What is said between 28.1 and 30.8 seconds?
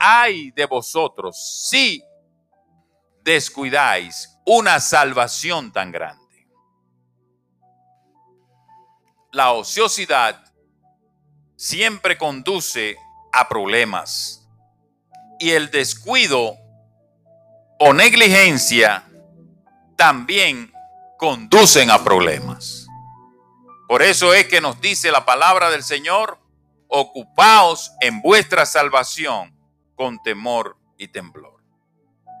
vuestra salvación con temor